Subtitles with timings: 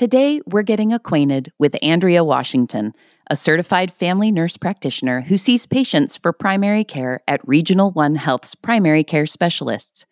[0.00, 2.94] Today, we're getting acquainted with Andrea Washington,
[3.28, 8.54] a certified family nurse practitioner who sees patients for primary care at Regional One Health's
[8.54, 10.06] primary care specialists.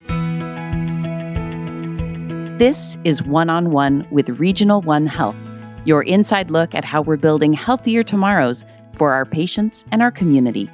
[2.59, 5.39] This is One on One with Regional One Health,
[5.87, 8.67] your inside look at how we're building healthier tomorrows
[8.99, 10.69] for our patients and our community.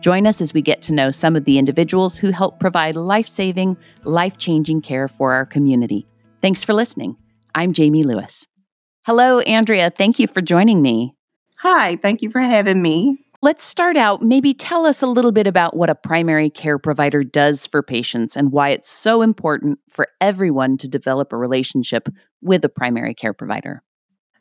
[0.00, 3.28] Join us as we get to know some of the individuals who help provide life
[3.28, 6.04] saving, life changing care for our community.
[6.42, 7.16] Thanks for listening.
[7.54, 8.48] I'm Jamie Lewis.
[9.06, 9.88] Hello, Andrea.
[9.88, 11.14] Thank you for joining me.
[11.58, 13.24] Hi, thank you for having me.
[13.40, 14.20] Let's start out.
[14.20, 18.36] Maybe tell us a little bit about what a primary care provider does for patients
[18.36, 22.08] and why it's so important for everyone to develop a relationship
[22.42, 23.80] with a primary care provider.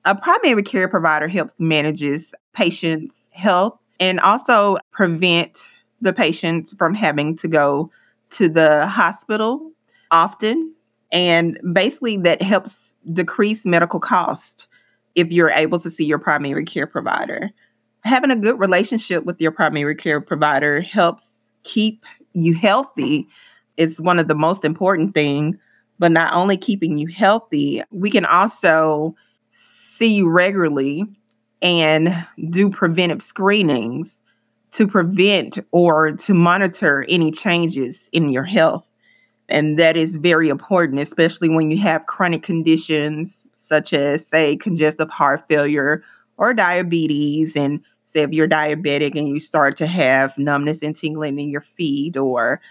[0.03, 5.59] A primary care provider helps manages patients' health and also prevent
[6.01, 7.91] the patients from having to go
[8.31, 9.73] to the hospital
[10.09, 10.74] often.
[11.15, 14.67] And basically, that helps decrease medical cost
[15.15, 17.51] if you're able to see your primary care provider.
[18.01, 21.29] Having a good relationship with your primary care provider helps
[21.63, 23.29] keep you healthy.
[23.77, 25.55] It's one of the most important things,
[25.99, 29.15] but not only keeping you healthy, we can also
[29.47, 31.05] see you regularly
[31.61, 34.21] and do preventive screenings
[34.71, 38.85] to prevent or to monitor any changes in your health.
[39.47, 45.09] And that is very important, especially when you have chronic conditions such as, say, congestive
[45.09, 46.03] heart failure
[46.37, 47.55] or diabetes.
[47.55, 51.61] And say, if you're diabetic and you start to have numbness and tingling in your
[51.61, 52.61] feet or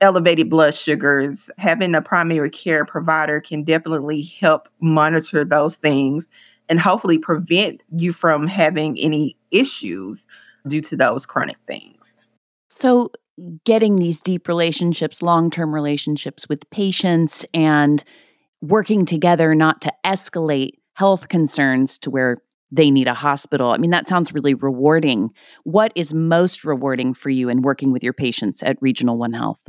[0.00, 6.28] elevated blood sugars, having a primary care provider can definitely help monitor those things
[6.68, 10.26] and hopefully prevent you from having any issues
[10.66, 12.14] due to those chronic things.
[12.68, 13.10] So,
[13.64, 18.04] getting these deep relationships, long term relationships with patients, and
[18.60, 22.38] working together not to escalate health concerns to where
[22.70, 23.70] they need a hospital.
[23.70, 25.30] I mean, that sounds really rewarding.
[25.64, 29.62] What is most rewarding for you in working with your patients at Regional One Health?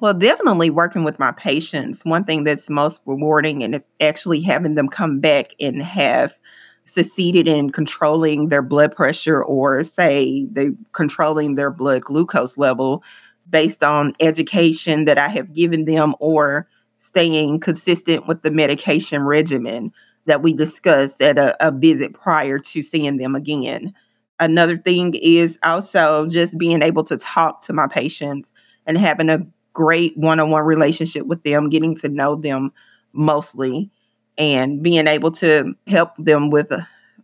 [0.00, 2.04] Well, definitely working with my patients.
[2.04, 6.36] One thing that's most rewarding and it's actually having them come back and have
[6.84, 13.02] succeeded in controlling their blood pressure or say they controlling their blood glucose level
[13.48, 16.68] based on education that I have given them or
[16.98, 19.92] staying consistent with the medication regimen
[20.26, 23.94] that we discussed at a, a visit prior to seeing them again.
[24.40, 28.54] Another thing is also just being able to talk to my patients
[28.86, 32.72] and having a great one on one relationship with them, getting to know them
[33.12, 33.90] mostly,
[34.38, 36.80] and being able to help them with uh,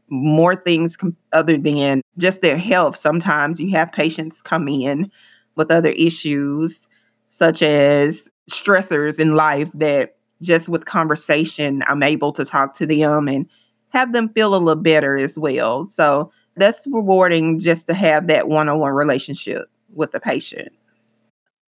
[0.08, 0.96] more things
[1.32, 2.96] other than just their health.
[2.96, 5.10] Sometimes you have patients come in
[5.56, 6.88] with other issues,
[7.28, 13.28] such as stressors in life, that just with conversation, I'm able to talk to them
[13.28, 13.46] and
[13.90, 15.88] have them feel a little better as well.
[15.88, 20.72] So that's rewarding just to have that one on one relationship with the patient.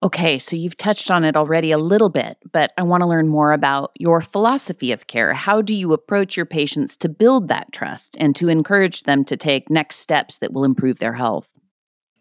[0.03, 3.27] Okay, so you've touched on it already a little bit, but I want to learn
[3.27, 5.33] more about your philosophy of care.
[5.33, 9.35] How do you approach your patients to build that trust and to encourage them to
[9.35, 11.49] take next steps that will improve their health?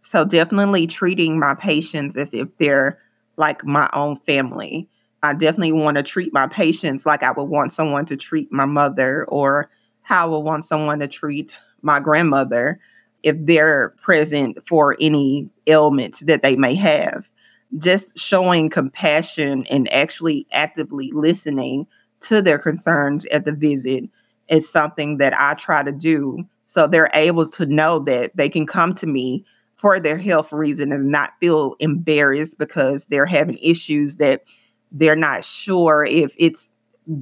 [0.01, 2.99] So, definitely treating my patients as if they're
[3.37, 4.89] like my own family.
[5.23, 8.65] I definitely want to treat my patients like I would want someone to treat my
[8.65, 9.69] mother or
[10.01, 12.81] how I would want someone to treat my grandmother
[13.23, 17.29] if they're present for any ailments that they may have
[17.79, 21.87] just showing compassion and actually actively listening
[22.21, 24.05] to their concerns at the visit
[24.49, 28.67] is something that I try to do so they're able to know that they can
[28.67, 29.45] come to me
[29.77, 34.43] for their health reason and not feel embarrassed because they're having issues that
[34.91, 36.71] they're not sure if it's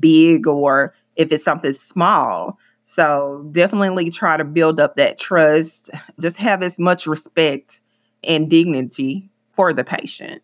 [0.00, 2.58] big or if it's something small.
[2.84, 5.90] So definitely try to build up that trust,
[6.20, 7.80] just have as much respect
[8.22, 10.42] and dignity for the patient.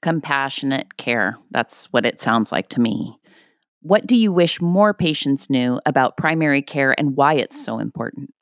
[0.00, 1.36] Compassionate care.
[1.50, 3.18] That's what it sounds like to me.
[3.80, 8.34] What do you wish more patients knew about primary care and why it's so important?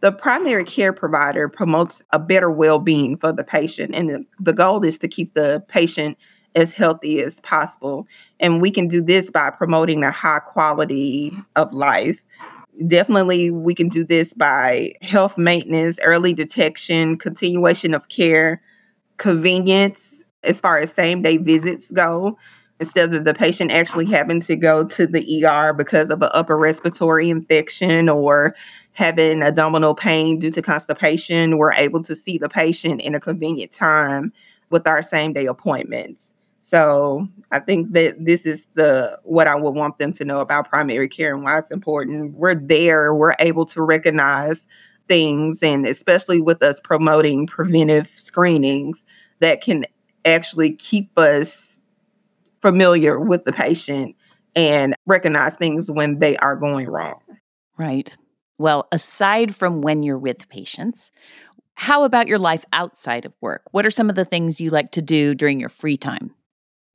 [0.00, 4.52] The primary care provider promotes a better well being for the patient, and the, the
[4.52, 6.18] goal is to keep the patient
[6.54, 8.06] as healthy as possible.
[8.40, 12.20] And we can do this by promoting a high quality of life.
[12.86, 18.60] Definitely, we can do this by health maintenance, early detection, continuation of care,
[19.16, 22.38] convenience as far as same day visits go.
[22.80, 26.58] Instead of the patient actually having to go to the ER because of an upper
[26.58, 28.54] respiratory infection or
[28.92, 33.70] having abdominal pain due to constipation, we're able to see the patient in a convenient
[33.70, 34.32] time
[34.70, 36.34] with our same day appointments.
[36.62, 40.68] So I think that this is the what I would want them to know about
[40.68, 42.34] primary care and why it's important.
[42.34, 44.66] We're there, we're able to recognize
[45.08, 49.04] things, and especially with us promoting preventive screenings
[49.40, 49.84] that can
[50.24, 51.80] actually keep us
[52.62, 54.16] familiar with the patient
[54.56, 57.20] and recognize things when they are going wrong.
[57.76, 58.16] Right.
[58.58, 61.10] Well, aside from when you're with patients,
[61.74, 63.62] how about your life outside of work?
[63.72, 66.34] What are some of the things you like to do during your free time?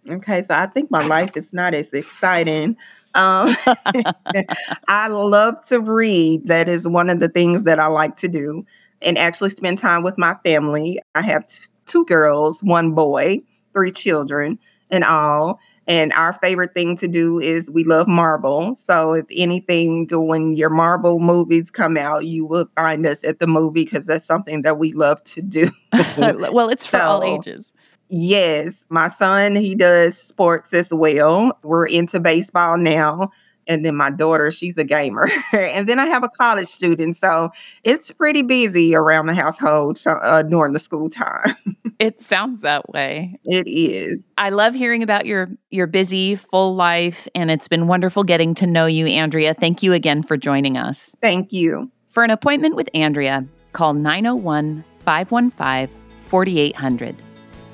[0.09, 2.77] Okay, so I think my life is not as exciting.
[3.15, 3.55] Um,
[4.87, 6.47] I love to read.
[6.47, 8.65] That is one of the things that I like to do
[9.01, 10.99] and actually spend time with my family.
[11.15, 13.41] I have t- two girls, one boy,
[13.73, 14.59] three children
[14.89, 15.59] and all.
[15.87, 18.75] And our favorite thing to do is we love Marvel.
[18.75, 23.47] So if anything, when your Marvel movies come out, you will find us at the
[23.47, 25.71] movie because that's something that we love to do.
[26.17, 27.73] well, it's for so, all ages.
[28.09, 31.57] Yes, my son, he does sports as well.
[31.63, 33.31] We're into baseball now.
[33.67, 35.29] And then my daughter, she's a gamer.
[35.53, 37.15] and then I have a college student.
[37.17, 37.51] So
[37.83, 41.55] it's pretty busy around the household uh, during the school time.
[41.99, 43.35] it sounds that way.
[43.45, 44.33] It is.
[44.39, 47.27] I love hearing about your your busy, full life.
[47.35, 49.53] And it's been wonderful getting to know you, Andrea.
[49.53, 51.15] Thank you again for joining us.
[51.21, 51.91] Thank you.
[52.07, 57.28] For an appointment with Andrea, call 901 515 4800.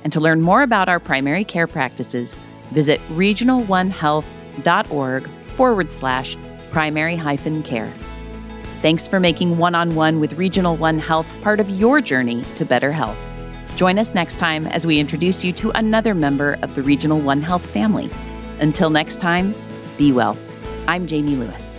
[0.06, 2.36] And to learn more about our primary care practices,
[2.70, 6.36] visit regional1health.org forward slash
[6.70, 7.92] primary hyphen care.
[8.82, 12.64] Thanks for making one on one with Regional One Health part of your journey to
[12.64, 13.18] better health.
[13.74, 17.42] Join us next time as we introduce you to another member of the Regional One
[17.42, 18.08] Health family.
[18.60, 19.56] Until next time,
[19.98, 20.38] be well.
[20.86, 21.75] I'm Jamie Lewis.